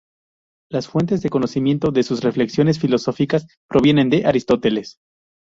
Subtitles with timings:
[0.71, 4.97] Las fuentes de conocimiento de sus reflexiones filosóficas provienen de Aristóteles.